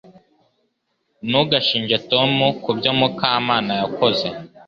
Ntugashinje 1.29 1.95
Tom 2.11 2.31
kubyo 2.63 2.91
Mukamana 2.99 3.73
yakoze 3.81 4.27